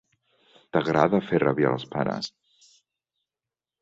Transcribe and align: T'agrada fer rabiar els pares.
T'agrada 0.77 1.21
fer 1.27 1.41
rabiar 1.45 1.75
els 1.75 1.87
pares. 1.97 2.31